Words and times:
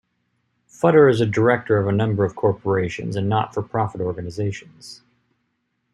Futter 0.67 1.07
is 1.11 1.21
a 1.21 1.27
director 1.27 1.77
of 1.77 1.85
a 1.87 1.91
number 1.91 2.25
of 2.25 2.35
corporations 2.35 3.15
and 3.15 3.29
not-for-profit 3.29 4.01
organizations. 4.01 5.03